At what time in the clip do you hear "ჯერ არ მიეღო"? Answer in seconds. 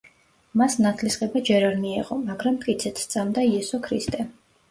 1.49-2.17